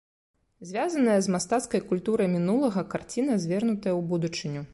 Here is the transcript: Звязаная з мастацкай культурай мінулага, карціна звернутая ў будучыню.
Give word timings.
Звязаная 0.69 1.17
з 1.25 1.33
мастацкай 1.35 1.83
культурай 1.91 2.31
мінулага, 2.37 2.85
карціна 2.95 3.39
звернутая 3.45 3.93
ў 3.99 4.01
будучыню. 4.15 4.61